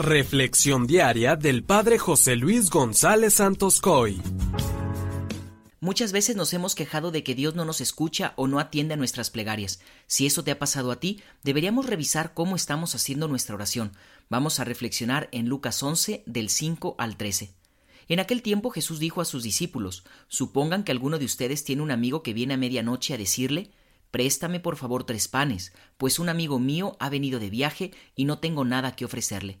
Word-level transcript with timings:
Reflexión 0.00 0.86
diaria 0.86 1.36
del 1.36 1.62
Padre 1.62 1.98
José 1.98 2.34
Luis 2.34 2.70
González 2.70 3.34
Santos 3.34 3.82
Coy. 3.82 4.22
Muchas 5.78 6.12
veces 6.12 6.36
nos 6.36 6.54
hemos 6.54 6.74
quejado 6.74 7.10
de 7.10 7.22
que 7.22 7.34
Dios 7.34 7.54
no 7.54 7.66
nos 7.66 7.82
escucha 7.82 8.32
o 8.36 8.48
no 8.48 8.60
atiende 8.60 8.94
a 8.94 8.96
nuestras 8.96 9.28
plegarias. 9.28 9.82
Si 10.06 10.24
eso 10.24 10.42
te 10.42 10.52
ha 10.52 10.58
pasado 10.58 10.90
a 10.90 11.00
ti, 11.00 11.22
deberíamos 11.42 11.84
revisar 11.84 12.32
cómo 12.32 12.56
estamos 12.56 12.94
haciendo 12.94 13.28
nuestra 13.28 13.54
oración. 13.54 13.92
Vamos 14.30 14.58
a 14.58 14.64
reflexionar 14.64 15.28
en 15.32 15.50
Lucas 15.50 15.82
11 15.82 16.22
del 16.24 16.48
5 16.48 16.94
al 16.96 17.18
13. 17.18 17.52
En 18.08 18.20
aquel 18.20 18.40
tiempo 18.40 18.70
Jesús 18.70 19.00
dijo 19.00 19.20
a 19.20 19.26
sus 19.26 19.42
discípulos, 19.42 20.04
Supongan 20.28 20.82
que 20.82 20.92
alguno 20.92 21.18
de 21.18 21.26
ustedes 21.26 21.62
tiene 21.62 21.82
un 21.82 21.90
amigo 21.90 22.22
que 22.22 22.32
viene 22.32 22.54
a 22.54 22.56
medianoche 22.56 23.12
a 23.12 23.18
decirle, 23.18 23.70
Préstame 24.10 24.60
por 24.60 24.76
favor 24.76 25.04
tres 25.04 25.28
panes, 25.28 25.74
pues 25.98 26.18
un 26.18 26.30
amigo 26.30 26.58
mío 26.58 26.96
ha 27.00 27.10
venido 27.10 27.38
de 27.38 27.50
viaje 27.50 27.90
y 28.16 28.24
no 28.24 28.38
tengo 28.38 28.64
nada 28.64 28.96
que 28.96 29.04
ofrecerle. 29.04 29.60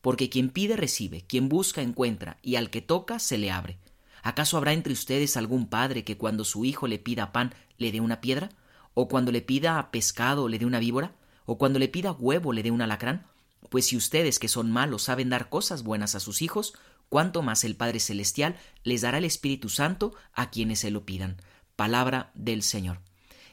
Porque 0.00 0.28
quien 0.28 0.50
pide 0.50 0.76
recibe, 0.76 1.24
quien 1.26 1.48
busca 1.48 1.82
encuentra, 1.82 2.38
y 2.42 2.56
al 2.56 2.70
que 2.70 2.82
toca 2.82 3.18
se 3.18 3.38
le 3.38 3.50
abre. 3.50 3.78
¿Acaso 4.22 4.56
habrá 4.56 4.72
entre 4.72 4.92
ustedes 4.92 5.36
algún 5.36 5.68
padre 5.68 6.04
que 6.04 6.16
cuando 6.16 6.44
su 6.44 6.64
hijo 6.64 6.86
le 6.86 6.98
pida 6.98 7.32
pan 7.32 7.54
le 7.78 7.92
dé 7.92 8.00
una 8.00 8.20
piedra? 8.20 8.50
¿O 8.94 9.08
cuando 9.08 9.32
le 9.32 9.42
pida 9.42 9.90
pescado 9.90 10.48
le 10.48 10.58
dé 10.58 10.66
una 10.66 10.80
víbora? 10.80 11.12
¿O 11.46 11.58
cuando 11.58 11.78
le 11.78 11.88
pida 11.88 12.12
huevo 12.12 12.52
le 12.52 12.62
dé 12.62 12.70
un 12.70 12.82
alacrán? 12.82 13.26
Pues 13.70 13.86
si 13.86 13.96
ustedes 13.96 14.38
que 14.38 14.48
son 14.48 14.70
malos 14.70 15.02
saben 15.02 15.30
dar 15.30 15.48
cosas 15.48 15.82
buenas 15.82 16.14
a 16.14 16.20
sus 16.20 16.42
hijos, 16.42 16.74
cuánto 17.08 17.42
más 17.42 17.64
el 17.64 17.76
Padre 17.76 18.00
Celestial 18.00 18.56
les 18.82 19.02
dará 19.02 19.18
el 19.18 19.24
Espíritu 19.24 19.68
Santo 19.68 20.14
a 20.32 20.50
quienes 20.50 20.80
se 20.80 20.90
lo 20.90 21.04
pidan. 21.04 21.36
Palabra 21.76 22.30
del 22.34 22.62
Señor. 22.62 23.00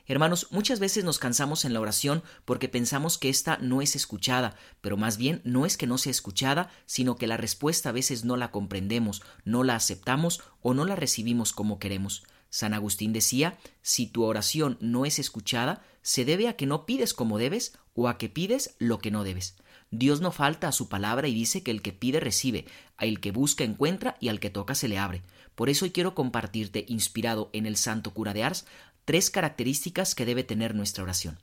Hermanos, 0.07 0.47
muchas 0.51 0.79
veces 0.79 1.03
nos 1.03 1.17
cansamos 1.17 1.65
en 1.65 1.73
la 1.73 1.79
oración 1.79 2.21
porque 2.45 2.69
pensamos 2.69 3.17
que 3.17 3.29
ésta 3.29 3.57
no 3.59 3.81
es 3.81 3.95
escuchada, 3.95 4.55
pero 4.81 4.97
más 4.97 5.17
bien 5.17 5.41
no 5.43 5.65
es 5.65 5.77
que 5.77 5.87
no 5.87 5.97
sea 5.97 6.11
escuchada, 6.11 6.69
sino 6.85 7.15
que 7.15 7.25
la 7.25 7.37
respuesta 7.37 7.89
a 7.89 7.91
veces 7.91 8.23
no 8.23 8.37
la 8.37 8.51
comprendemos, 8.51 9.23
no 9.45 9.63
la 9.63 9.75
aceptamos 9.75 10.43
o 10.61 10.75
no 10.75 10.85
la 10.85 10.95
recibimos 10.95 11.53
como 11.53 11.79
queremos. 11.79 12.23
San 12.51 12.75
Agustín 12.75 13.13
decía, 13.13 13.57
si 13.81 14.05
tu 14.05 14.23
oración 14.23 14.77
no 14.79 15.05
es 15.05 15.17
escuchada, 15.17 15.83
se 16.03 16.23
debe 16.23 16.47
a 16.47 16.55
que 16.55 16.67
no 16.67 16.85
pides 16.85 17.15
como 17.15 17.39
debes 17.39 17.75
o 17.95 18.07
a 18.07 18.19
que 18.19 18.29
pides 18.29 18.75
lo 18.77 18.99
que 18.99 19.09
no 19.09 19.23
debes. 19.23 19.55
Dios 19.89 20.21
no 20.21 20.31
falta 20.31 20.67
a 20.67 20.71
su 20.71 20.87
palabra 20.87 21.27
y 21.27 21.33
dice 21.33 21.63
que 21.63 21.71
el 21.71 21.81
que 21.81 21.93
pide 21.93 22.19
recibe, 22.19 22.65
a 22.97 23.05
el 23.05 23.19
que 23.19 23.31
busca 23.31 23.63
encuentra 23.63 24.17
y 24.19 24.29
al 24.29 24.39
que 24.39 24.49
toca 24.51 24.75
se 24.75 24.87
le 24.87 24.99
abre. 24.99 25.23
Por 25.55 25.69
eso 25.69 25.85
hoy 25.85 25.91
quiero 25.91 26.15
compartirte, 26.15 26.85
inspirado 26.87 27.49
en 27.53 27.65
el 27.65 27.77
santo 27.77 28.13
cura 28.13 28.33
de 28.33 28.43
Ars, 28.43 28.65
tres 29.05 29.29
características 29.29 30.15
que 30.15 30.25
debe 30.25 30.43
tener 30.43 30.75
nuestra 30.75 31.03
oración. 31.03 31.39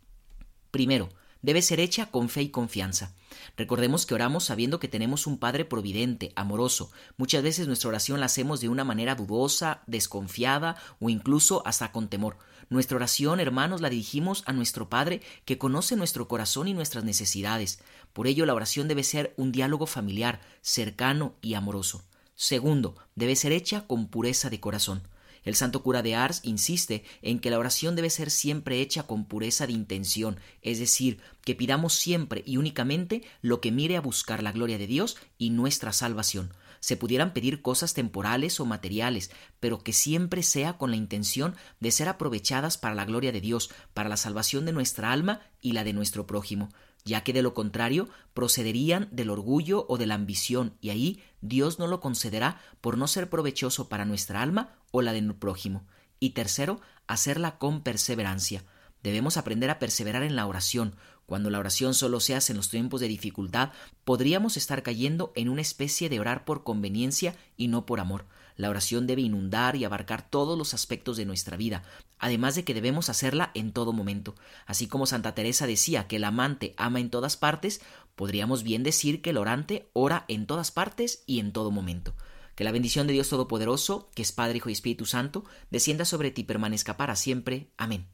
Primero, 0.71 1.09
debe 1.43 1.63
ser 1.63 1.81
hecha 1.81 2.11
con 2.11 2.29
fe 2.29 2.43
y 2.43 2.49
confianza. 2.49 3.15
Recordemos 3.57 4.07
que 4.07 4.15
oramos 4.15 4.45
sabiendo 4.45 4.79
que 4.81 4.89
tenemos 4.89 5.27
un 5.27 5.39
Padre 5.39 5.65
providente, 5.65 6.33
amoroso. 6.37 6.91
Muchas 7.17 7.43
veces 7.43 7.67
nuestra 7.67 7.89
oración 7.89 8.21
la 8.21 8.27
hacemos 8.27 8.61
de 8.61 8.69
una 8.69 8.85
manera 8.85 9.15
dudosa, 9.15 9.83
desconfiada 9.87 10.77
o 11.01 11.11
incluso 11.11 11.67
hasta 11.67 11.93
con 11.93 12.09
temor. 12.09 12.37
Nuestra 12.71 12.97
oración, 12.97 13.41
hermanos, 13.41 13.81
la 13.81 13.91
dirigimos 13.91 14.45
a 14.47 14.53
nuestro 14.53 14.89
Padre 14.89 15.21
que 15.45 15.59
conoce 15.59 15.97
nuestro 15.97 16.27
corazón 16.29 16.69
y 16.69 16.75
nuestras 16.75 17.05
necesidades. 17.05 17.81
Por 18.13 18.27
ello, 18.27 18.47
la 18.47 18.55
oración 18.55 18.89
debe 18.89 19.05
ser 19.05 19.35
un 19.37 19.53
diálogo 19.53 19.87
familiar, 19.87 20.41
cercano 20.63 21.35
y 21.43 21.55
amoroso. 21.55 22.03
Segundo, 22.35 22.97
debe 23.15 23.37
ser 23.37 23.53
hecha 23.53 23.87
con 23.87 24.09
pureza 24.09 24.49
de 24.49 24.61
corazón. 24.61 25.03
El 25.45 25.55
santo 25.55 25.83
cura 25.83 26.03
de 26.03 26.15
Ars 26.15 26.41
insiste 26.45 27.05
en 27.21 27.39
que 27.39 27.51
la 27.51 27.59
oración 27.59 27.97
debe 27.97 28.11
ser 28.11 28.31
siempre 28.31 28.81
hecha 28.81 29.05
con 29.05 29.25
pureza 29.25 29.67
de 29.67 29.73
intención, 29.73 30.39
es 30.63 30.79
decir, 30.79 31.19
que 31.45 31.55
pidamos 31.55 31.95
siempre 31.95 32.43
y 32.47 32.57
únicamente 32.57 33.23
lo 33.41 33.61
que 33.61 33.73
mire 33.73 33.97
a 33.97 34.01
buscar 34.01 34.43
la 34.43 34.53
gloria 34.53 34.79
de 34.79 34.87
Dios 34.87 35.17
y 35.39 35.51
nuestra 35.51 35.93
salvación. 35.93 36.53
Se 36.81 36.97
pudieran 36.97 37.33
pedir 37.33 37.63
cosas 37.63 37.95
temporales 37.95 38.59
o 38.59 38.67
materiales, 38.67 39.31
pero 39.61 39.85
que 39.85 39.93
siempre 39.93 40.43
sea 40.43 40.79
con 40.79 40.91
la 40.91 40.97
intención 40.97 41.55
de 41.79 41.93
ser 41.93 42.09
aprovechadas 42.09 42.77
para 42.77 42.97
la 42.97 43.05
gloria 43.05 43.31
de 43.31 43.41
Dios, 43.41 43.71
para 43.95 44.09
la 44.09 44.17
salvación 44.17 44.65
de 44.65 44.73
nuestra 44.73 45.13
alma 45.13 45.43
y 45.61 45.73
la 45.73 45.85
de 45.85 45.93
nuestro 45.93 46.27
prójimo 46.27 46.71
ya 47.05 47.23
que 47.23 47.33
de 47.33 47.43
lo 47.43 47.55
contrario 47.55 48.09
procederían 48.35 49.09
del 49.11 49.31
orgullo 49.31 49.87
o 49.89 49.99
de 49.99 50.07
la 50.07 50.15
ambición, 50.15 50.77
y 50.81 50.91
ahí 50.91 51.23
Dios 51.41 51.79
no 51.79 51.87
lo 51.87 52.01
concederá 52.01 52.61
por 52.81 52.97
no 52.97 53.09
ser 53.09 53.29
provechoso 53.29 53.89
para 53.89 54.05
nuestra 54.05 54.43
alma 54.43 54.77
o 54.91 55.03
la 55.03 55.13
del 55.13 55.35
prójimo. 55.35 55.85
Y 56.21 56.31
tercero, 56.31 56.81
hacerla 57.07 57.59
con 57.59 57.83
perseverancia. 57.83 58.65
Debemos 59.03 59.37
aprender 59.37 59.71
a 59.71 59.79
perseverar 59.79 60.23
en 60.23 60.37
la 60.37 60.47
oración. 60.47 60.95
Cuando 61.27 61.51
la 61.51 61.59
oración 61.59 61.95
solo 61.95 62.21
se 62.21 62.37
hace 62.37 62.53
en 62.53 62.59
los 62.59 62.69
tiempos 62.69 63.01
de 63.01 63.09
dificultad, 63.09 63.71
podríamos 64.05 64.57
estar 64.57 64.83
cayendo 64.83 65.33
en 65.35 65.49
una 65.49 65.63
especie 65.63 66.09
de 66.09 66.21
orar 66.21 66.45
por 66.45 66.63
conveniencia 66.63 67.35
y 67.57 67.69
no 67.69 67.87
por 67.87 68.01
amor. 68.01 68.27
La 68.57 68.71
oración 68.71 69.07
debe 69.07 69.23
inundar 69.23 69.77
y 69.77 69.85
abarcar 69.85 70.29
todos 70.29 70.59
los 70.59 70.75
aspectos 70.75 71.17
de 71.17 71.25
nuestra 71.25 71.57
vida, 71.57 71.83
además 72.23 72.55
de 72.55 72.65
que 72.65 72.73
debemos 72.73 73.11
hacerla 73.11 73.51
en 73.53 73.73
todo 73.73 73.93
momento. 73.93 74.37
Así 74.65 74.87
como 74.87 75.07
Santa 75.07 75.35
Teresa 75.35 75.67
decía 75.67 76.07
que 76.07 76.17
el 76.17 76.25
amante 76.25 76.73
ama 76.79 77.01
en 77.01 77.11
todas 77.11 77.37
partes, 77.37 77.83
podríamos 78.15 78.63
bien 78.63 78.85
decir 78.85 79.21
que 79.21 79.31
el 79.31 79.39
orante 79.39 79.91
ora 79.93 80.25
en 80.29 80.47
todas 80.47 80.71
partes 80.71 81.25
y 81.27 81.41
en 81.41 81.53
todo 81.53 81.71
momento. 81.73 82.15
Que 82.55 82.65
la 82.65 82.71
bendición 82.71 83.09
de 83.09 83.13
Dios 83.13 83.29
Todopoderoso, 83.29 84.09
que 84.15 84.23
es 84.23 84.31
Padre, 84.31 84.59
Hijo 84.59 84.71
y 84.71 84.73
Espíritu 84.73 85.05
Santo, 85.05 85.45
descienda 85.71 86.05
sobre 86.05 86.31
ti 86.31 86.43
y 86.43 86.45
permanezca 86.45 86.97
para 86.97 87.17
siempre. 87.17 87.73
Amén. 87.77 88.07